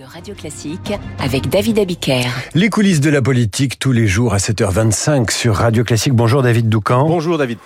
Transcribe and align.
de 0.00 0.04
Radio 0.06 0.34
Classique 0.34 0.92
avec 1.18 1.50
David 1.50 1.78
Abiker. 1.78 2.24
Les 2.54 2.70
coulisses 2.70 3.00
de 3.00 3.10
la 3.10 3.20
politique 3.20 3.78
tous 3.78 3.92
les 3.92 4.06
jours 4.06 4.32
à 4.32 4.38
7h25 4.38 5.30
sur 5.30 5.56
Radio 5.56 5.84
Classique. 5.84 6.14
Bonjour 6.14 6.42
David 6.42 6.70
Doucan. 6.70 7.06
Bonjour 7.06 7.36
David. 7.36 7.58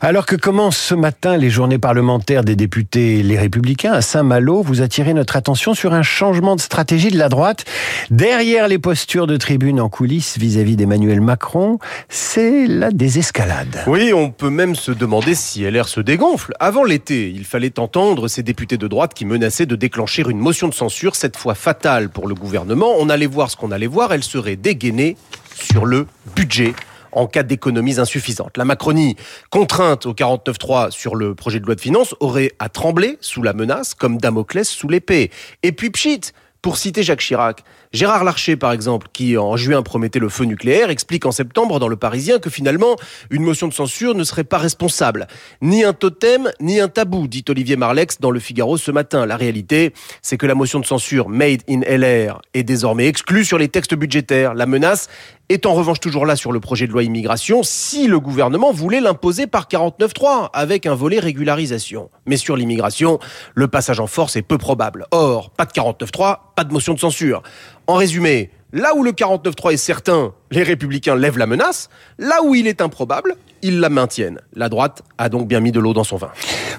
Alors 0.00 0.24
que 0.24 0.34
commencent 0.34 0.78
ce 0.78 0.94
matin 0.94 1.36
les 1.36 1.50
journées 1.50 1.78
parlementaires 1.78 2.42
des 2.42 2.56
députés 2.56 3.22
Les 3.22 3.38
Républicains 3.38 3.92
à 3.92 4.00
Saint-Malo, 4.00 4.62
vous 4.62 4.80
attirez 4.80 5.12
notre 5.12 5.36
attention 5.36 5.74
sur 5.74 5.92
un 5.92 6.02
changement 6.02 6.56
de 6.56 6.60
stratégie 6.62 7.10
de 7.10 7.18
la 7.18 7.28
droite. 7.28 7.66
Derrière 8.10 8.66
les 8.66 8.78
postures 8.78 9.26
de 9.26 9.36
tribune 9.36 9.78
en 9.78 9.90
coulisses 9.90 10.38
vis-à-vis 10.38 10.76
d'Emmanuel 10.76 11.20
Macron, 11.20 11.78
c'est 12.08 12.66
la 12.66 12.92
désescalade. 12.92 13.82
Oui, 13.86 14.12
on 14.14 14.30
peut 14.30 14.50
même 14.50 14.74
se 14.74 14.90
demander 14.90 15.34
si 15.34 15.68
LR 15.68 15.88
se 15.88 16.00
dégonfle. 16.00 16.54
Avant 16.60 16.84
l'été, 16.84 17.28
il 17.28 17.44
fallait 17.44 17.78
entendre 17.78 18.28
ces 18.28 18.42
députés 18.42 18.78
de 18.78 18.88
droite 18.88 19.12
qui 19.12 19.26
menaçaient 19.26 19.66
de 19.66 19.76
déclencher 19.76 20.24
une 20.26 20.38
motion 20.38 20.68
de 20.68 20.74
censure, 20.74 21.14
cette 21.14 21.36
fois 21.36 21.54
fatale 21.54 21.73
pour 22.12 22.28
le 22.28 22.34
gouvernement. 22.34 22.94
On 22.98 23.08
allait 23.08 23.26
voir 23.26 23.50
ce 23.50 23.56
qu'on 23.56 23.70
allait 23.70 23.86
voir, 23.86 24.12
elle 24.12 24.22
serait 24.22 24.56
dégainée 24.56 25.16
sur 25.54 25.84
le 25.86 26.06
budget 26.34 26.74
en 27.12 27.26
cas 27.26 27.42
d'économies 27.42 28.00
insuffisantes. 28.00 28.56
La 28.56 28.64
Macronie, 28.64 29.16
contrainte 29.50 30.06
au 30.06 30.14
49.3 30.14 30.90
sur 30.90 31.14
le 31.14 31.34
projet 31.34 31.60
de 31.60 31.66
loi 31.66 31.74
de 31.74 31.80
finances, 31.80 32.14
aurait 32.20 32.52
à 32.58 32.68
trembler 32.68 33.18
sous 33.20 33.42
la 33.42 33.52
menace 33.52 33.94
comme 33.94 34.18
Damoclès 34.18 34.68
sous 34.68 34.88
l'épée. 34.88 35.30
Et 35.62 35.72
puis 35.72 35.90
pchit, 35.90 36.32
pour 36.64 36.78
citer 36.78 37.02
Jacques 37.02 37.20
Chirac, 37.20 37.62
Gérard 37.92 38.24
Larcher, 38.24 38.56
par 38.56 38.72
exemple, 38.72 39.08
qui 39.12 39.36
en 39.36 39.54
juin 39.54 39.82
promettait 39.82 40.18
le 40.18 40.30
feu 40.30 40.46
nucléaire, 40.46 40.88
explique 40.88 41.26
en 41.26 41.30
septembre 41.30 41.78
dans 41.78 41.88
Le 41.88 41.96
Parisien 41.96 42.38
que 42.38 42.48
finalement, 42.48 42.96
une 43.28 43.42
motion 43.42 43.68
de 43.68 43.74
censure 43.74 44.14
ne 44.14 44.24
serait 44.24 44.44
pas 44.44 44.56
responsable. 44.56 45.26
Ni 45.60 45.84
un 45.84 45.92
totem, 45.92 46.50
ni 46.60 46.80
un 46.80 46.88
tabou, 46.88 47.28
dit 47.28 47.44
Olivier 47.50 47.76
Marlex 47.76 48.18
dans 48.18 48.30
Le 48.30 48.40
Figaro 48.40 48.78
ce 48.78 48.90
matin. 48.90 49.26
La 49.26 49.36
réalité, 49.36 49.92
c'est 50.22 50.38
que 50.38 50.46
la 50.46 50.54
motion 50.54 50.80
de 50.80 50.86
censure 50.86 51.28
made 51.28 51.60
in 51.68 51.82
LR 51.82 52.40
est 52.54 52.62
désormais 52.62 53.08
exclue 53.08 53.44
sur 53.44 53.58
les 53.58 53.68
textes 53.68 53.94
budgétaires. 53.94 54.54
La 54.54 54.64
menace 54.64 55.10
est 55.48 55.66
en 55.66 55.74
revanche 55.74 56.00
toujours 56.00 56.26
là 56.26 56.36
sur 56.36 56.52
le 56.52 56.60
projet 56.60 56.86
de 56.86 56.92
loi 56.92 57.02
immigration 57.02 57.62
si 57.62 58.06
le 58.06 58.18
gouvernement 58.18 58.72
voulait 58.72 59.00
l'imposer 59.00 59.46
par 59.46 59.68
49.3 59.68 60.50
avec 60.52 60.86
un 60.86 60.94
volet 60.94 61.18
régularisation. 61.18 62.10
Mais 62.26 62.36
sur 62.36 62.56
l'immigration, 62.56 63.18
le 63.54 63.68
passage 63.68 64.00
en 64.00 64.06
force 64.06 64.36
est 64.36 64.42
peu 64.42 64.58
probable. 64.58 65.06
Or, 65.10 65.50
pas 65.50 65.66
de 65.66 65.72
49.3, 65.72 66.38
pas 66.56 66.64
de 66.64 66.72
motion 66.72 66.94
de 66.94 67.00
censure. 67.00 67.42
En 67.86 67.94
résumé, 67.94 68.50
là 68.72 68.94
où 68.94 69.02
le 69.02 69.12
49.3 69.12 69.74
est 69.74 69.76
certain, 69.76 70.32
les 70.54 70.62
républicains 70.62 71.16
lèvent 71.16 71.38
la 71.38 71.46
menace, 71.46 71.90
là 72.18 72.42
où 72.44 72.54
il 72.54 72.68
est 72.68 72.80
improbable, 72.80 73.34
ils 73.62 73.80
la 73.80 73.88
maintiennent. 73.88 74.38
La 74.54 74.68
droite 74.68 75.02
a 75.18 75.28
donc 75.28 75.48
bien 75.48 75.58
mis 75.58 75.72
de 75.72 75.80
l'eau 75.80 75.92
dans 75.92 76.04
son 76.04 76.16
vin. 76.16 76.30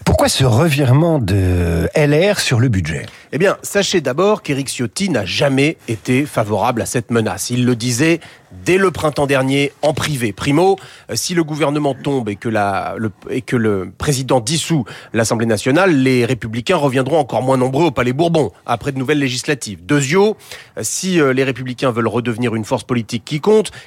Pourquoi 0.06 0.30
ce 0.30 0.46
revirement 0.46 1.20
de 1.20 1.90
LR 1.96 2.40
sur 2.40 2.60
le 2.60 2.70
budget? 2.70 3.06
Eh 3.34 3.38
bien, 3.38 3.58
sachez 3.64 4.00
d'abord 4.00 4.44
qu'Éric 4.44 4.70
Ciotti 4.70 5.10
n'a 5.10 5.26
jamais 5.26 5.78
été 5.90 6.26
favorable 6.26 6.82
à 6.82 6.86
cette 6.86 7.12
menace. 7.12 7.50
Il 7.50 7.66
le 7.66 7.76
disait 7.76 8.22
dès 8.64 8.78
le 8.78 8.92
printemps 8.92 9.26
dernier 9.26 9.74
en 9.82 9.94
privé. 9.94 10.32
Primo, 10.32 10.78
euh, 11.10 11.16
si 11.16 11.34
le 11.34 11.44
gouvernement 11.44 11.94
tombe 11.94 12.30
et 12.30 12.36
que, 12.36 12.50
la, 12.50 12.96
le, 12.98 13.12
et 13.30 13.42
que 13.42 13.56
le 13.56 13.92
président 13.98 14.40
dissout 14.40 14.86
l'Assemblée 15.14 15.46
nationale, 15.46 15.92
les 15.96 16.26
républicains 16.26 16.78
reviendront 16.78 17.20
encore 17.20 17.42
moins 17.42 17.58
nombreux 17.58 17.86
au 17.86 17.92
Palais 17.92 18.14
Bourbon 18.14 18.52
après 18.66 18.92
de 18.92 19.00
nouvelles 19.00 19.20
législatives. 19.20 19.86
Deuxio, 19.86 20.38
euh, 20.78 20.82
si 20.84 21.20
euh, 21.20 21.34
les 21.34 21.44
républicains 21.44 21.92
veulent 21.92 22.08
redevenir 22.08 22.56
une 22.56 22.66
force 22.66 22.84
politique 22.84 23.24
qui 23.26 23.42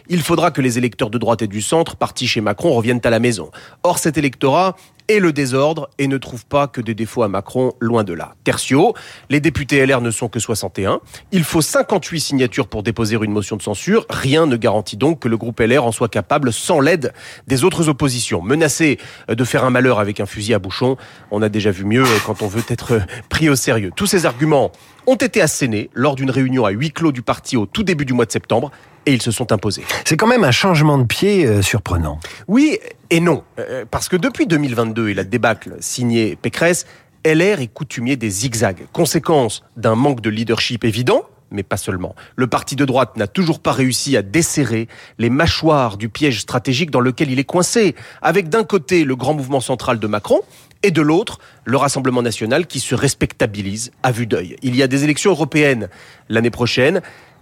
il 0.08 0.22
faudra 0.22 0.50
que 0.50 0.60
les 0.60 0.78
électeurs 0.78 1.10
de 1.10 1.18
droite 1.18 1.42
et 1.42 1.46
du 1.46 1.62
centre, 1.62 1.96
partis 1.96 2.26
chez 2.26 2.40
Macron, 2.40 2.72
reviennent 2.72 3.00
à 3.04 3.10
la 3.10 3.20
maison. 3.20 3.50
Or, 3.82 3.98
cet 3.98 4.18
électorat 4.18 4.76
et 5.08 5.20
le 5.20 5.32
désordre 5.32 5.88
et 5.98 6.06
ne 6.06 6.18
trouve 6.18 6.44
pas 6.44 6.68
que 6.68 6.80
des 6.80 6.94
défauts 6.94 7.22
à 7.22 7.28
Macron, 7.28 7.72
loin 7.80 8.04
de 8.04 8.12
là. 8.12 8.34
Tertio, 8.44 8.94
les 9.30 9.40
députés 9.40 9.84
LR 9.84 10.02
ne 10.02 10.10
sont 10.10 10.28
que 10.28 10.38
61. 10.38 11.00
Il 11.32 11.44
faut 11.44 11.62
58 11.62 12.20
signatures 12.20 12.68
pour 12.68 12.82
déposer 12.82 13.16
une 13.16 13.32
motion 13.32 13.56
de 13.56 13.62
censure. 13.62 14.04
Rien 14.10 14.46
ne 14.46 14.56
garantit 14.56 14.98
donc 14.98 15.20
que 15.20 15.28
le 15.28 15.38
groupe 15.38 15.60
LR 15.60 15.84
en 15.84 15.92
soit 15.92 16.08
capable 16.08 16.52
sans 16.52 16.80
l'aide 16.80 17.14
des 17.46 17.64
autres 17.64 17.88
oppositions. 17.88 18.42
Menacé 18.42 18.98
de 19.28 19.44
faire 19.44 19.64
un 19.64 19.70
malheur 19.70 19.98
avec 19.98 20.20
un 20.20 20.26
fusil 20.26 20.52
à 20.52 20.58
bouchon, 20.58 20.96
on 21.30 21.40
a 21.40 21.48
déjà 21.48 21.70
vu 21.70 21.84
mieux 21.84 22.04
quand 22.26 22.42
on 22.42 22.46
veut 22.46 22.62
être 22.68 23.00
pris 23.30 23.48
au 23.48 23.56
sérieux. 23.56 23.90
Tous 23.96 24.06
ces 24.06 24.26
arguments 24.26 24.72
ont 25.06 25.16
été 25.16 25.40
assénés 25.40 25.88
lors 25.94 26.16
d'une 26.16 26.30
réunion 26.30 26.66
à 26.66 26.70
huis 26.70 26.92
clos 26.92 27.12
du 27.12 27.22
parti 27.22 27.56
au 27.56 27.64
tout 27.64 27.82
début 27.82 28.04
du 28.04 28.12
mois 28.12 28.26
de 28.26 28.32
septembre 28.32 28.70
et 29.08 29.12
ils 29.12 29.22
se 29.22 29.30
sont 29.30 29.52
imposés. 29.52 29.82
C'est 30.04 30.16
quand 30.16 30.26
même 30.26 30.44
un 30.44 30.50
changement 30.50 30.98
de 30.98 31.04
pied 31.04 31.46
euh, 31.46 31.62
surprenant. 31.62 32.20
Oui 32.46 32.78
et 33.10 33.20
non, 33.20 33.42
euh, 33.58 33.86
parce 33.90 34.08
que 34.08 34.16
depuis 34.16 34.46
2022 34.46 35.08
et 35.08 35.14
la 35.14 35.24
débâcle 35.24 35.76
signée 35.80 36.36
Pécresse, 36.36 36.86
LR 37.24 37.60
est 37.60 37.72
coutumier 37.72 38.16
des 38.16 38.28
zigzags, 38.28 38.86
conséquence 38.92 39.64
d'un 39.76 39.94
manque 39.94 40.20
de 40.20 40.28
leadership 40.28 40.84
évident, 40.84 41.22
mais 41.50 41.62
pas 41.62 41.78
seulement. 41.78 42.14
Le 42.36 42.46
parti 42.46 42.76
de 42.76 42.84
droite 42.84 43.16
n'a 43.16 43.26
toujours 43.26 43.60
pas 43.60 43.72
réussi 43.72 44.14
à 44.18 44.22
desserrer 44.22 44.88
les 45.18 45.30
mâchoires 45.30 45.96
du 45.96 46.10
piège 46.10 46.40
stratégique 46.40 46.90
dans 46.90 47.00
lequel 47.00 47.30
il 47.30 47.38
est 47.38 47.44
coincé, 47.44 47.94
avec 48.20 48.50
d'un 48.50 48.64
côté 48.64 49.04
le 49.04 49.16
grand 49.16 49.32
mouvement 49.32 49.60
central 49.60 49.98
de 49.98 50.06
Macron, 50.06 50.42
et 50.82 50.90
de 50.90 51.02
l'autre, 51.02 51.38
le 51.64 51.76
Rassemblement 51.78 52.22
national 52.22 52.66
qui 52.66 52.78
se 52.78 52.94
respectabilise 52.94 53.90
à 54.02 54.12
vue 54.12 54.26
d'œil. 54.26 54.56
Il 54.62 54.76
y 54.76 54.82
a 54.82 54.86
des 54.86 55.02
élections 55.02 55.30
européennes 55.30 55.88
l'année 56.28 56.50
prochaine. 56.50 57.00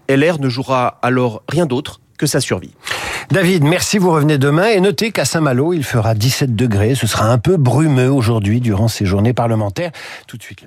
LR 0.09 0.41
ne 0.41 0.49
jouera 0.49 0.99
alors 1.03 1.43
rien 1.49 1.67
d'autre 1.67 2.00
que 2.19 2.27
sa 2.27 2.41
survie. 2.41 2.72
David, 3.31 3.65
merci, 3.65 3.99
vous 3.99 4.11
revenez 4.11 4.39
demain 4.39 4.69
et 4.69 4.81
notez 4.81 5.11
qu'à 5.11 5.25
Saint-Malo, 5.25 5.72
il 5.72 5.84
fera 5.84 6.15
17 6.15 6.55
degrés. 6.55 6.94
Ce 6.94 7.06
sera 7.06 7.27
un 7.31 7.39
peu 7.39 7.56
brumeux 7.56 8.11
aujourd'hui 8.11 8.61
durant 8.61 8.89
ces 8.89 9.05
journées 9.05 9.34
parlementaires. 9.34 9.91
Tout 10.27 10.37
de 10.37 10.43
suite 10.43 10.65